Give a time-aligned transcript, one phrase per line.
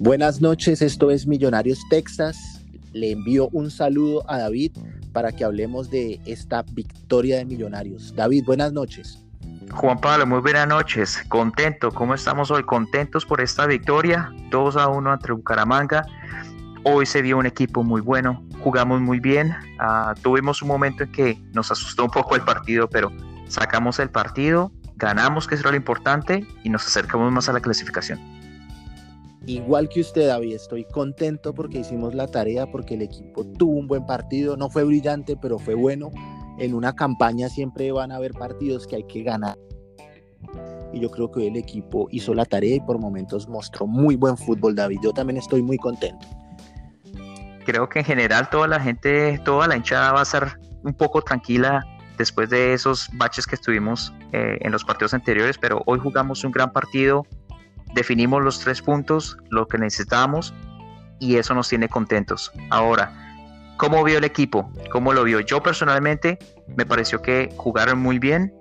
[0.00, 2.64] Buenas noches, esto es Millonarios Texas.
[2.94, 4.72] Le envío un saludo a David
[5.12, 8.14] para que hablemos de esta victoria de Millonarios.
[8.16, 9.22] David, buenas noches.
[9.70, 11.22] Juan Pablo, muy buenas noches.
[11.28, 12.62] Contento, ¿cómo estamos hoy?
[12.62, 16.06] Contentos por esta victoria, 2 a 1 ante Bucaramanga.
[16.82, 19.54] Hoy se vio un equipo muy bueno, jugamos muy bien.
[19.78, 23.12] Ah, tuvimos un momento en que nos asustó un poco el partido, pero
[23.48, 28.39] sacamos el partido, ganamos, que es lo importante, y nos acercamos más a la clasificación.
[29.46, 33.86] Igual que usted, David, estoy contento porque hicimos la tarea, porque el equipo tuvo un
[33.86, 36.10] buen partido, no fue brillante, pero fue bueno.
[36.58, 39.56] En una campaña siempre van a haber partidos que hay que ganar.
[40.92, 44.36] Y yo creo que el equipo hizo la tarea y por momentos mostró muy buen
[44.36, 44.98] fútbol, David.
[45.02, 46.26] Yo también estoy muy contento.
[47.64, 51.22] Creo que en general toda la gente, toda la hinchada va a ser un poco
[51.22, 51.84] tranquila
[52.18, 56.52] después de esos baches que estuvimos eh, en los partidos anteriores, pero hoy jugamos un
[56.52, 57.24] gran partido,
[57.94, 60.54] definimos los tres puntos, lo que necesitábamos
[61.18, 62.50] y eso nos tiene contentos.
[62.70, 63.12] Ahora,
[63.76, 64.70] ¿cómo vio el equipo?
[64.90, 65.40] ¿Cómo lo vio?
[65.40, 66.38] Yo personalmente
[66.76, 68.52] me pareció que jugaron muy bien.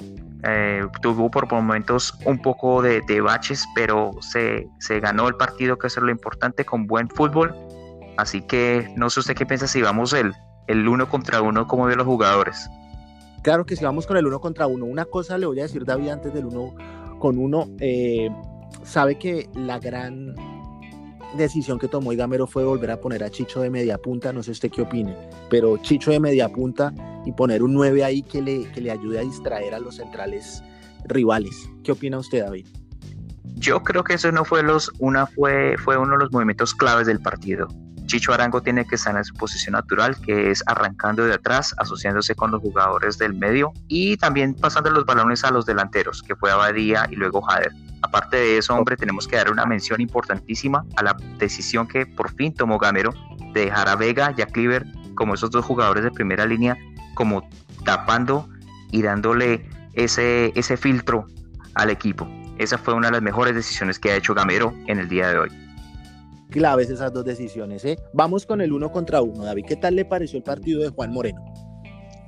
[0.44, 5.88] Eh, tuvo por momentos un poco de, baches, pero se, se, ganó el partido, que
[5.88, 7.54] es lo importante, con buen fútbol.
[8.18, 10.34] Así que no sé usted qué piensa si vamos el,
[10.68, 12.70] el uno contra uno, ¿cómo vio los jugadores?
[13.42, 15.86] Claro que si vamos con el uno contra uno, una cosa le voy a decir,
[15.86, 16.76] David, antes del uno
[17.20, 17.68] con uno.
[17.80, 18.30] Eh,
[18.84, 20.36] sabe que la gran
[21.38, 24.52] decisión que tomó Gamero fue volver a poner a Chicho de media punta, no sé
[24.52, 25.16] usted qué opine,
[25.50, 26.94] pero Chicho de media punta
[27.26, 30.64] y poner un 9 ahí que le, que le ayude a distraer a los centrales
[31.06, 31.70] rivales.
[31.84, 32.68] ¿Qué opina usted, David?
[33.56, 37.08] Yo creo que eso no fue los, una fue, fue uno de los movimientos claves
[37.08, 37.68] del partido.
[38.10, 42.34] Chicho Arango tiene que estar en su posición natural, que es arrancando de atrás, asociándose
[42.34, 46.52] con los jugadores del medio y también pasando los balones a los delanteros, que fue
[46.52, 47.72] Abadía y luego Jader.
[48.02, 52.34] Aparte de eso, hombre, tenemos que dar una mención importantísima a la decisión que por
[52.34, 53.14] fin tomó Gamero
[53.54, 56.76] de dejar a Vega y a Cleaver como esos dos jugadores de primera línea,
[57.14, 57.48] como
[57.86, 58.50] tapando
[58.90, 61.28] y dándole ese, ese filtro
[61.76, 62.28] al equipo.
[62.58, 65.38] Esa fue una de las mejores decisiones que ha hecho Gamero en el día de
[65.38, 65.69] hoy
[66.50, 67.86] claves esas dos decisiones.
[67.86, 67.98] ¿eh?
[68.14, 69.44] Vamos con el uno contra uno.
[69.44, 71.44] David, ¿qué tal le pareció el partido de Juan Moreno?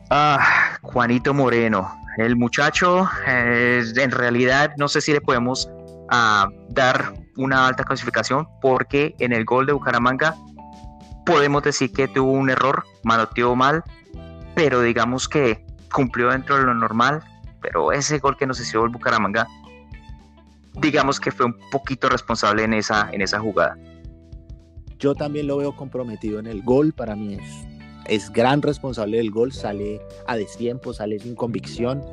[0.10, 1.94] Ah, Juanito Moreno.
[2.18, 5.70] El muchacho, eh, en realidad, no sé si le podemos
[6.10, 10.36] ah, dar una alta clasificación porque en el gol de Bucaramanga
[11.26, 13.84] podemos decir que tuvo un error, manoteó mal,
[14.54, 17.24] pero digamos que cumplió dentro de lo normal.
[17.62, 19.48] Pero ese gol que nos hizo el Bucaramanga,
[20.74, 23.78] digamos que fue un poquito responsable en esa, en esa jugada.
[25.02, 27.68] Yo también lo veo comprometido en el gol, para mí es,
[28.08, 32.04] es gran responsable del gol, sale a destiempo, sale sin convicción.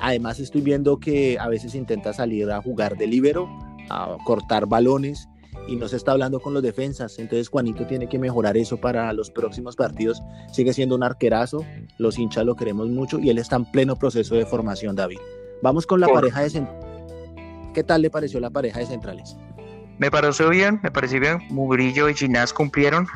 [0.00, 3.48] Además estoy viendo que a veces intenta salir a jugar de libero,
[3.88, 5.28] a cortar balones
[5.68, 7.20] y no se está hablando con los defensas.
[7.20, 10.20] Entonces Juanito tiene que mejorar eso para los próximos partidos.
[10.52, 11.64] Sigue siendo un arquerazo,
[11.98, 15.18] los hinchas lo queremos mucho y él está en pleno proceso de formación, David.
[15.62, 16.84] Vamos con la pareja de centrales.
[17.74, 19.36] ¿Qué tal le pareció la pareja de centrales?
[19.98, 21.38] Me pareció bien, me pareció bien.
[21.50, 23.06] Murillo y Ginás cumplieron.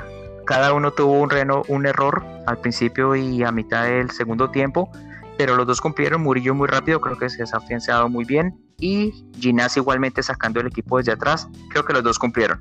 [0.45, 4.91] Cada uno tuvo un, reno, un error al principio y a mitad del segundo tiempo,
[5.39, 6.23] pero los dos cumplieron.
[6.23, 8.59] Murillo muy rápido, creo que se ha afianzado muy bien.
[8.81, 12.61] Y Ginás igualmente sacando el equipo desde atrás, creo que los dos cumplieron.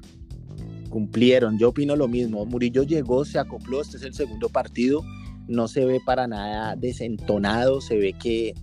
[0.90, 2.46] Cumplieron, yo opino lo mismo.
[2.46, 5.04] Murillo llegó, se acopló, este es el segundo partido.
[5.48, 8.54] No se ve para nada desentonado, se ve que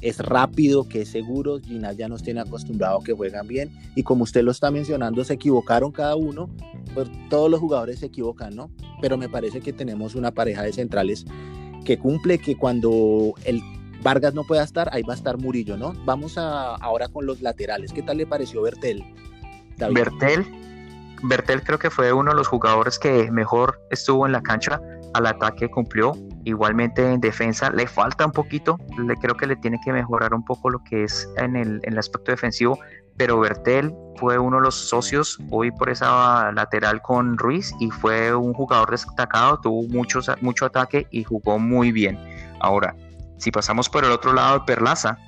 [0.00, 1.58] es rápido, que es seguro.
[1.60, 3.70] Ginás ya nos tiene acostumbrado que juegan bien.
[3.94, 6.48] Y como usted lo está mencionando, se equivocaron cada uno.
[6.94, 8.70] Pues todos los jugadores se equivocan, ¿no?
[9.00, 11.24] Pero me parece que tenemos una pareja de centrales
[11.84, 13.60] que cumple que cuando el
[14.02, 15.92] Vargas no pueda estar, ahí va a estar Murillo, ¿no?
[16.04, 17.92] Vamos a, ahora con los laterales.
[17.92, 19.04] ¿Qué tal le pareció Bertel?
[19.92, 20.46] Bertel,
[21.22, 24.80] Bertel creo que fue uno de los jugadores que mejor estuvo en la cancha
[25.14, 26.12] al ataque cumplió.
[26.44, 30.44] Igualmente en defensa le falta un poquito, le creo que le tiene que mejorar un
[30.44, 32.78] poco lo que es en el, en el aspecto defensivo,
[33.18, 38.34] pero Bertel fue uno de los socios hoy por esa lateral con Ruiz y fue
[38.34, 42.18] un jugador destacado, tuvo mucho, mucho ataque y jugó muy bien.
[42.60, 42.94] Ahora,
[43.36, 45.18] si pasamos por el otro lado de Perlaza,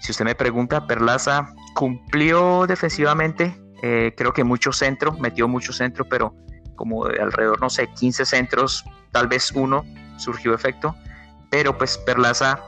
[0.00, 6.04] si usted me pregunta, Perlaza cumplió defensivamente, eh, creo que mucho centro, metió mucho centro,
[6.08, 6.34] pero
[6.78, 9.84] como de alrededor, no sé, 15 centros, tal vez uno
[10.16, 10.94] surgió efecto,
[11.50, 12.60] pero pues Perlaza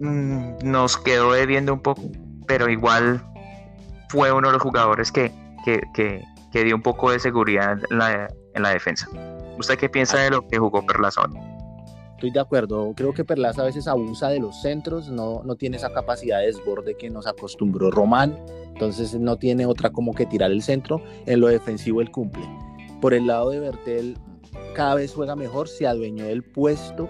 [0.00, 2.02] mm, nos quedó debiendo un poco,
[2.46, 3.22] pero igual
[4.08, 5.32] fue uno de los jugadores que,
[5.64, 9.08] que, dio un poco de seguridad en la, en la, defensa.
[9.58, 11.22] ¿Usted qué piensa de lo que jugó Perlaza
[12.14, 12.92] Estoy de acuerdo.
[12.96, 16.46] Creo que Perlaza a veces abusa de los centros, no, no tiene esa capacidad de
[16.46, 18.36] desborde que nos acostumbró Román.
[18.72, 21.00] Entonces no tiene otra como que tirar el centro.
[21.26, 22.42] En lo defensivo él cumple.
[23.00, 24.16] Por el lado de Bertel,
[24.74, 27.08] cada vez juega mejor, se adueñó del puesto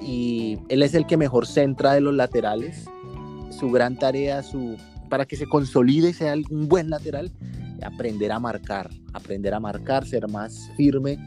[0.00, 2.86] y él es el que mejor centra de los laterales.
[3.50, 4.76] Su gran tarea, su
[5.08, 7.32] para que se consolide y sea un buen lateral,
[7.82, 11.18] aprender a marcar, aprender a marcar, ser más firme.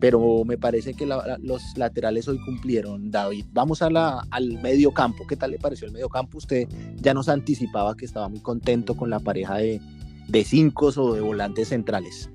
[0.00, 3.46] Pero me parece que los laterales hoy cumplieron, David.
[3.52, 5.26] Vamos a la, al medio campo.
[5.26, 6.36] ¿Qué tal le pareció el medio campo?
[6.36, 9.80] Usted ya nos anticipaba que estaba muy contento con la pareja de,
[10.28, 12.28] de cinco o de volantes centrales.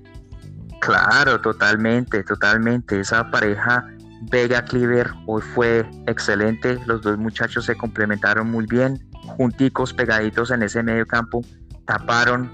[0.80, 3.00] Claro, totalmente, totalmente.
[3.00, 3.86] Esa pareja
[4.22, 6.78] Vega Cleaver hoy fue excelente.
[6.86, 11.42] Los dos muchachos se complementaron muy bien, junticos, pegaditos en ese medio campo,
[11.86, 12.50] taparon,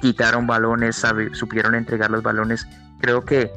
[0.00, 2.66] quitaron balones, supieron entregar los balones.
[3.00, 3.50] Creo que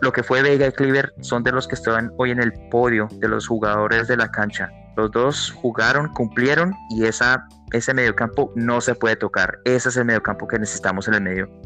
[0.00, 3.08] lo que fue Vega y Cleaver son de los que estaban hoy en el podio
[3.12, 4.70] de los jugadores de la cancha.
[4.96, 9.58] Los dos jugaron, cumplieron y esa, ese mediocampo no se puede tocar.
[9.64, 11.65] Ese es el mediocampo que necesitamos en el medio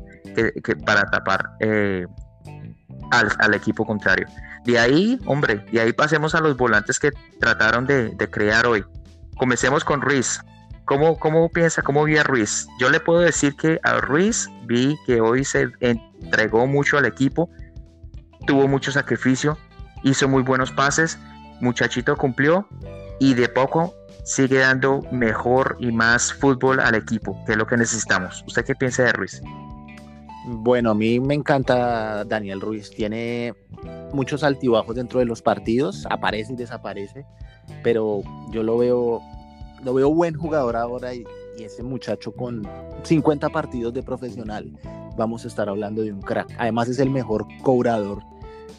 [0.85, 2.07] para tapar eh,
[3.11, 4.27] al, equipo contrario.
[4.65, 8.85] De ahí, hombre, de ahí pasemos a los volantes que trataron de, crear hoy.
[9.37, 10.41] Comencemos con Ruiz.
[10.85, 12.67] ¿Cómo, ¿Cómo piensa, cómo vi a Ruiz?
[12.81, 17.49] Yo le puedo decir que a Ruiz vi que hoy se entregó mucho al equipo,
[18.47, 19.57] tuvo mucho sacrificio,
[20.03, 21.17] hizo muy buenos pases,
[21.61, 22.67] muchachito cumplió
[23.21, 23.95] y de poco
[24.25, 28.45] sigue dando mejor y más fútbol al equipo, que es lo que necesitamos.
[28.47, 29.41] ¿Usted qué piensa de Ruiz?
[30.47, 32.91] Bueno, a mí me encanta Daniel Ruiz.
[32.91, 33.55] Tiene
[34.13, 37.27] muchos altibajos dentro de los partidos, aparece y desaparece,
[37.83, 39.21] pero yo lo veo,
[39.85, 41.25] lo veo buen jugador ahora y,
[41.59, 42.67] ese muchacho con
[43.03, 44.73] 50 partidos de profesional,
[45.19, 46.49] vamos a estar hablando de un crack.
[46.57, 48.23] Además es el mejor cobrador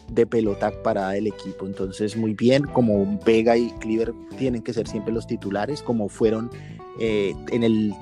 [0.08, 4.88] de pelota para el equipo, entonces muy bien, como Vega y Cleaver tienen que ser
[4.88, 6.50] siempre los titulares, como fueron
[6.98, 7.94] eh, en el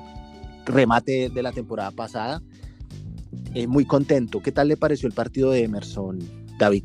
[0.65, 2.41] remate de la temporada pasada
[3.53, 4.41] eh, muy contento.
[4.41, 6.19] ¿Qué tal le pareció el partido de Emerson,
[6.57, 6.83] David?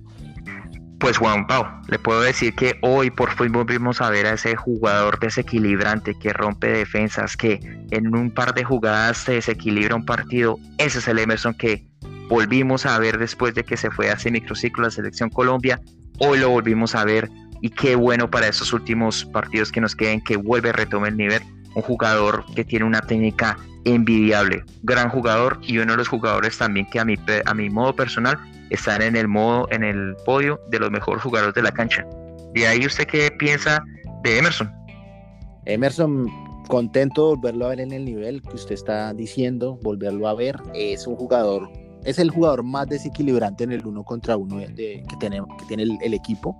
[0.98, 4.56] Pues Juan Pau, le puedo decir que hoy por fin volvimos a ver a ese
[4.56, 7.60] jugador desequilibrante que rompe defensas, que
[7.90, 10.58] en un par de jugadas se desequilibra un partido.
[10.78, 11.86] Ese es el Emerson que
[12.28, 15.80] volvimos a ver después de que se fue a ese microciclo la selección Colombia.
[16.18, 17.28] Hoy lo volvimos a ver
[17.60, 21.18] y qué bueno para esos últimos partidos que nos queden que vuelve a retomar el
[21.18, 21.42] nivel.
[21.76, 26.86] Un jugador que tiene una técnica envidiable, gran jugador y uno de los jugadores también
[26.90, 28.38] que a mi, a mi modo personal
[28.70, 32.04] están en el modo, en el podio de los mejores jugadores de la cancha.
[32.54, 33.84] ¿De ahí usted qué piensa
[34.24, 34.72] de Emerson?
[35.66, 36.26] Emerson,
[36.68, 40.56] contento de volverlo a ver en el nivel que usted está diciendo, volverlo a ver.
[40.74, 41.70] Es un jugador,
[42.04, 45.84] es el jugador más desequilibrante en el uno contra uno de, que, tenemos, que tiene
[45.84, 46.56] el, el equipo.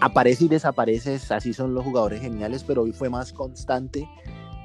[0.00, 4.08] Aparece y desaparece, así son los jugadores geniales, pero hoy fue más constante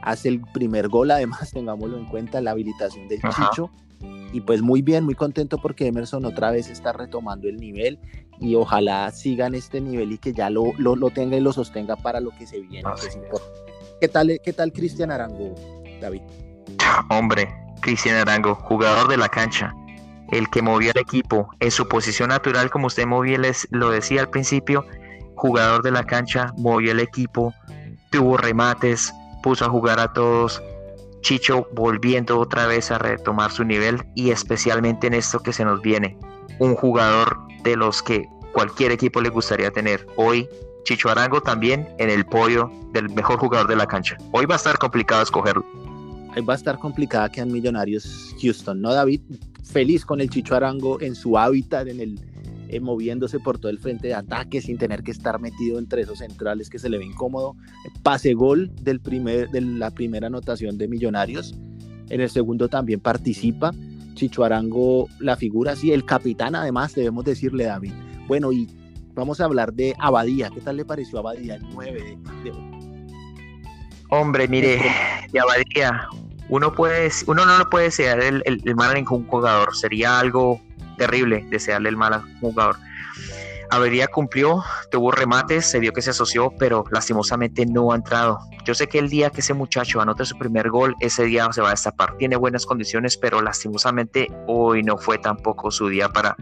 [0.01, 3.71] hace el primer gol, además tengámoslo en cuenta, la habilitación del Chicho.
[4.33, 7.99] Y pues muy bien, muy contento porque Emerson otra vez está retomando el nivel
[8.39, 12.19] y ojalá sigan este nivel y que ya lo, lo, tenga y lo sostenga para
[12.19, 12.89] lo que se viene.
[13.99, 15.53] ¿Qué tal, qué tal Cristian Arango,
[15.99, 16.21] David?
[17.09, 19.75] Hombre, Cristian Arango, jugador de la cancha,
[20.31, 23.37] el que movía el equipo en su posición natural, como usted movía,
[23.69, 24.85] lo decía al principio,
[25.41, 27.51] jugador de la cancha, movió el equipo,
[28.11, 29.11] tuvo remates,
[29.41, 30.61] puso a jugar a todos.
[31.21, 35.81] Chicho volviendo otra vez a retomar su nivel y especialmente en esto que se nos
[35.81, 36.15] viene,
[36.59, 40.05] un jugador de los que cualquier equipo le gustaría tener.
[40.15, 40.47] Hoy
[40.83, 44.17] Chicho Arango también en el podio del mejor jugador de la cancha.
[44.31, 45.65] Hoy va a estar complicado escogerlo.
[46.35, 49.21] Hoy va a estar complicada que en Millonarios Houston, ¿no, David?
[49.63, 52.30] Feliz con el Chicho Arango en su hábitat, en el
[52.71, 56.19] eh, moviéndose por todo el frente de ataque sin tener que estar metido entre esos
[56.19, 57.57] centrales que se le ve incómodo.
[58.01, 61.53] Pase gol del primer, de la primera anotación de Millonarios.
[62.09, 63.73] En el segundo también participa.
[64.13, 67.91] Chicho Arango, la figura, sí, el capitán además, debemos decirle, David.
[68.29, 68.69] Bueno, y
[69.15, 70.49] vamos a hablar de Abadía.
[70.49, 72.53] ¿Qué tal le pareció Abadía, el 9 de,
[74.07, 74.79] Hombre, mire,
[75.29, 76.07] de Abadía,
[76.47, 79.75] uno, puede, uno no lo puede desear el, el, el mal en un jugador.
[79.75, 80.61] Sería algo
[80.97, 82.77] terrible desearle el mal al jugador.
[83.71, 88.39] Avería cumplió, tuvo remates, se vio que se asoció, pero lastimosamente no ha entrado.
[88.65, 91.61] Yo sé que el día que ese muchacho anote su primer gol, ese día se
[91.61, 92.17] va a destapar.
[92.17, 96.35] Tiene buenas condiciones, pero lastimosamente hoy no fue tampoco su día para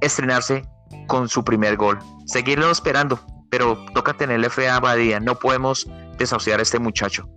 [0.00, 0.62] estrenarse
[1.06, 1.98] con su primer gol.
[2.24, 3.20] Seguirlo esperando,
[3.50, 5.20] pero toca tenerle fe a Badía.
[5.20, 7.28] No podemos desahuciar a este muchacho.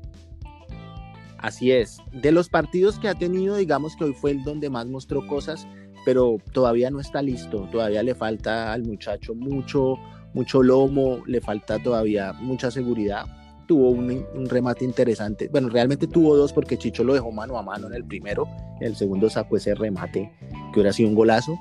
[1.38, 1.98] Así es.
[2.14, 5.68] De los partidos que ha tenido, digamos que hoy fue el donde más mostró cosas
[6.06, 9.98] pero todavía no está listo, todavía le falta al muchacho mucho,
[10.34, 13.26] mucho lomo, le falta todavía mucha seguridad.
[13.68, 15.48] Tuvo un, remate interesante.
[15.48, 18.48] Bueno, realmente tuvo dos porque Chicho lo dejó mano a mano en el primero.
[18.82, 20.30] En el segundo sacó ese remate
[20.74, 21.58] que hubiera sido un golazo.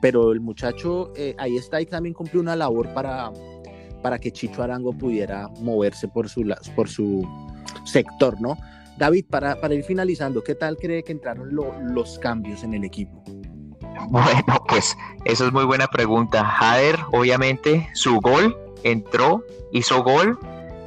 [0.00, 3.30] Pero el muchacho eh, ahí está y también cumplió una labor para,
[4.02, 7.28] para que Chicho Arango pudiera moverse por su, por su
[7.84, 8.56] sector, ¿no?
[8.96, 13.22] David, para, para ir finalizando, ¿qué tal cree que entraron los cambios en el equipo?
[14.10, 16.44] Bueno, pues eso es muy buena pregunta.
[16.44, 20.38] Jader, obviamente, su gol entró, hizo gol.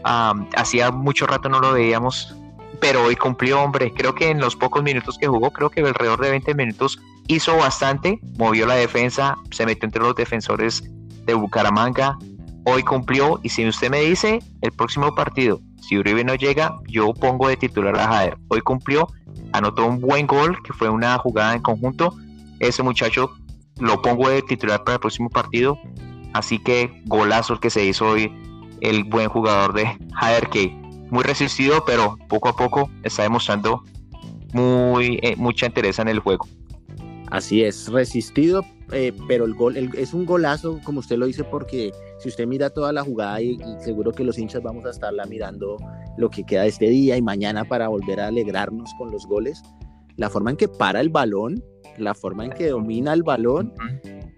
[0.03, 2.36] hacía mucho rato no lo veíamos,
[2.79, 3.93] pero hoy cumplió, hombre.
[3.93, 7.55] Creo que en los pocos minutos que jugó, creo que alrededor de 20 minutos, hizo
[7.58, 10.84] bastante, movió la defensa, se metió entre los defensores
[11.25, 12.17] de Bucaramanga.
[12.65, 17.13] Hoy cumplió y si usted me dice, el próximo partido, si Uribe no llega, yo
[17.13, 18.38] pongo de titular a Jader.
[18.48, 19.08] Hoy cumplió,
[19.51, 22.15] anotó un buen gol, que fue una jugada en conjunto
[22.67, 23.32] ese muchacho
[23.79, 25.77] lo pongo de titular para el próximo partido.
[26.34, 28.32] Así que golazo el que se hizo hoy
[28.82, 30.50] el buen jugador de Jader
[31.10, 33.84] muy resistido, pero poco a poco está demostrando
[34.51, 36.48] muy eh, mucha interés en el juego.
[37.29, 41.91] Así es, resistido, eh, pero el gol es un golazo, como usted lo dice, porque
[42.20, 45.25] si usted mira toda la jugada y, y, seguro que los hinchas vamos a estarla
[45.25, 45.77] mirando
[46.17, 49.63] lo que queda este día y mañana para volver a alegrarnos con los goles,
[50.17, 51.63] la forma en que para el balón
[51.97, 53.73] la forma en que domina el balón,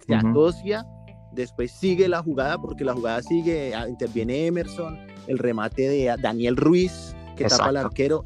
[0.06, 0.86] se asocia,
[1.34, 4.98] después sigue la jugada, porque la jugada sigue, ah, interviene Emerson,
[5.28, 8.24] el remate de Daniel Ruiz, que tapa al arquero,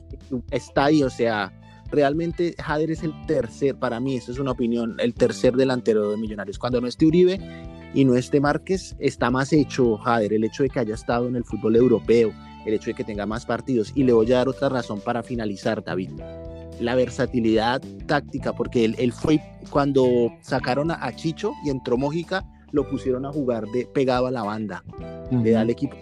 [0.51, 1.51] está ahí, o sea,
[1.91, 6.17] realmente Jader es el tercer, para mí, eso es una opinión, el tercer delantero de
[6.17, 6.59] Millonarios.
[6.59, 7.39] Cuando no esté Uribe
[7.93, 11.35] y no esté Márquez, está más hecho Jader, el hecho de que haya estado en
[11.35, 12.31] el fútbol europeo,
[12.65, 13.91] el hecho de que tenga más partidos.
[13.95, 16.11] Y le voy a dar otra razón para finalizar, David
[16.79, 23.25] la versatilidad táctica, porque él, fue cuando sacaron a, Chicho y entró Mójica, lo pusieron
[23.25, 24.83] a jugar de pegado a la banda.
[25.31, 25.95] Le da al equipo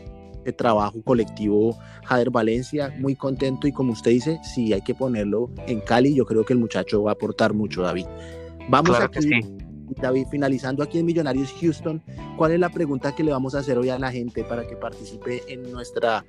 [0.43, 5.49] de trabajo colectivo Jader Valencia, muy contento y como usted dice, si hay que ponerlo
[5.67, 8.05] en Cali, yo creo que el muchacho va a aportar mucho, David.
[8.69, 9.29] Vamos a aquí,
[10.01, 12.01] David, finalizando aquí en Millonarios Houston,
[12.37, 14.75] ¿cuál es la pregunta que le vamos a hacer hoy a la gente para que
[14.75, 16.25] participe en nuestra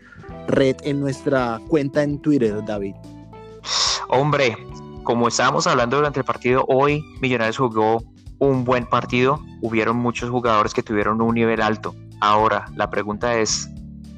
[0.47, 2.95] red, en nuestra cuenta en Twitter, David?
[4.09, 4.57] Hombre,
[5.05, 8.03] como estábamos hablando durante el partido, hoy Millonarios jugó
[8.39, 9.41] un buen partido.
[9.61, 11.95] Hubieron muchos jugadores que tuvieron un nivel alto.
[12.21, 13.69] Ahora, la pregunta es,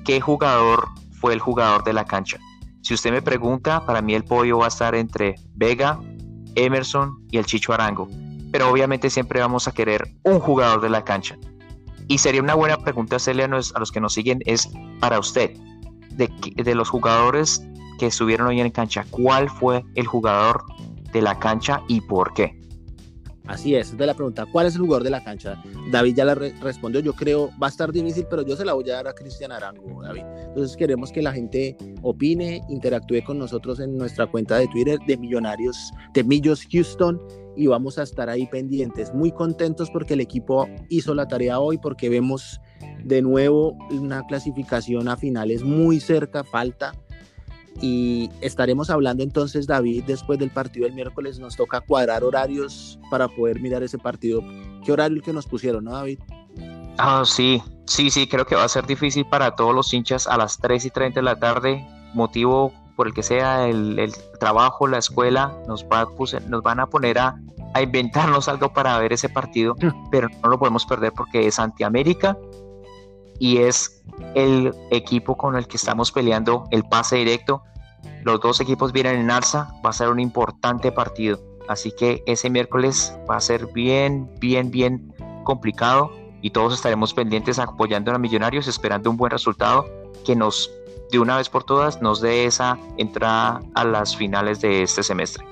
[0.04, 0.88] ¿qué jugador
[1.20, 2.38] fue el jugador de la cancha?
[2.82, 6.00] Si usted me pregunta, para mí el podio va a estar entre Vega,
[6.54, 8.09] Emerson y el Chicho Arango.
[8.52, 11.37] Pero obviamente siempre vamos a querer un jugador de la cancha.
[12.06, 14.68] Y sería una buena pregunta hacerle a, los que nos siguen, es
[14.99, 15.52] para usted,
[16.12, 17.64] de, de los jugadores
[18.00, 20.64] que estuvieron hoy en cancha, ¿cuál fue el jugador
[21.12, 22.59] de la cancha y por qué?
[23.47, 25.62] Así es, de la pregunta, ¿cuál es el jugador de la cancha?
[25.90, 28.88] David ya la respondió, yo creo, va a estar difícil, pero yo se la voy
[28.88, 30.23] a dar a Cristian Arango, David.
[30.47, 35.19] Entonces queremos que la gente opine, interactúe con nosotros en nuestra cuenta de Twitter de
[35.19, 35.76] Millonarios,
[36.14, 37.21] de Millos Houston,
[37.54, 41.76] y vamos a estar ahí pendientes, muy contentos porque el equipo hizo la tarea hoy,
[41.76, 42.61] porque vemos
[43.04, 46.95] de nuevo una clasificación a finales muy cerca, falta
[47.80, 51.38] y estaremos hablando entonces, David, después del partido del miércoles.
[51.38, 54.42] Nos toca cuadrar horarios para poder mirar ese partido.
[54.84, 56.18] ¿Qué horario el que nos pusieron, no, David?
[56.99, 60.37] Ah, sí, sí, sí, creo que va a ser difícil para todos los hinchas a
[60.37, 61.87] las 3 y 30 de la tarde.
[62.12, 66.06] Motivo por el que sea el, trabajo, la escuela, nos, va,
[66.49, 67.40] nos van a poner a,
[67.72, 69.75] a inventarnos algo para ver ese partido,
[70.10, 72.37] pero no lo podemos perder porque es Antiamérica
[73.40, 74.04] y es
[74.35, 77.64] el equipo con el que estamos peleando el pase directo.
[78.23, 81.40] Los dos equipos vienen en alza, va a ser un importante partido.
[81.66, 85.12] Así que ese miércoles va a ser bien, bien, bien
[85.44, 89.87] complicado y todos estaremos pendientes apoyando a los Millonarios, esperando un buen resultado
[90.25, 90.70] que nos,
[91.11, 95.44] de una vez por todas, nos dé esa entrada a las finales de este semestre.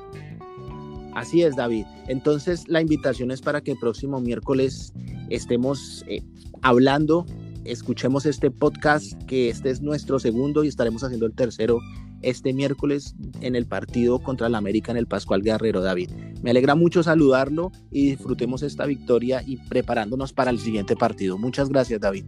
[1.14, 1.86] Así es, David.
[2.06, 4.92] Entonces, la invitación es para que el próximo miércoles
[5.30, 6.22] estemos eh,
[6.62, 7.26] hablando
[7.70, 11.80] escuchemos este podcast, que este es nuestro segundo y estaremos haciendo el tercero
[12.22, 16.10] este miércoles en el partido contra la América en el Pascual Guerrero, David.
[16.42, 21.38] Me alegra mucho saludarlo y disfrutemos esta victoria y preparándonos para el siguiente partido.
[21.38, 22.24] Muchas gracias, David.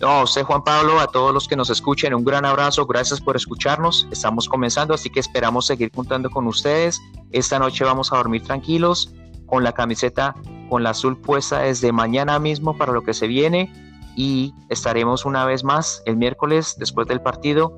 [0.00, 3.36] No, sé Juan Pablo, a todos los que nos escuchen, un gran abrazo, gracias por
[3.36, 4.08] escucharnos.
[4.10, 7.00] Estamos comenzando, así que esperamos seguir contando con ustedes.
[7.30, 9.14] Esta noche vamos a dormir tranquilos,
[9.46, 10.34] con la camiseta
[10.72, 13.70] con la azul puesta desde mañana mismo para lo que se viene
[14.16, 17.72] y estaremos una vez más el miércoles después del partido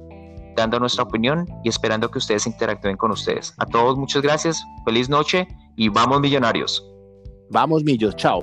[0.57, 3.55] dando nuestra opinión y esperando que ustedes interactúen con ustedes.
[3.59, 6.85] A todos muchas gracias, feliz noche y vamos millonarios.
[7.51, 8.41] Vamos millos, chao.